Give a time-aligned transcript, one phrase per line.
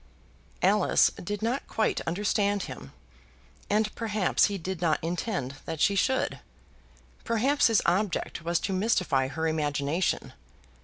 [0.63, 2.91] Alice did not quite understand him,
[3.69, 6.39] and perhaps he did not intend that she should.
[7.23, 10.33] Perhaps his object was to mystify her imagination.